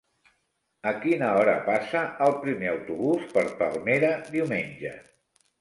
A 0.91 0.93
quina 1.03 1.27
hora 1.41 1.53
passa 1.67 2.01
el 2.29 2.33
primer 2.45 2.71
autobús 2.73 3.29
per 3.37 3.47
Palmera 3.61 4.11
diumenge? 4.39 4.99